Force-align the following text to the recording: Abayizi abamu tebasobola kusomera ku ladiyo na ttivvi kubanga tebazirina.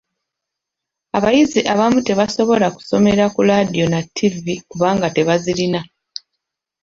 Abayizi 1.17 1.59
abamu 1.73 1.99
tebasobola 2.07 2.67
kusomera 2.75 3.23
ku 3.33 3.41
ladiyo 3.49 3.85
na 3.93 3.99
ttivvi 4.05 4.53
kubanga 4.69 5.07
tebazirina. 5.15 5.81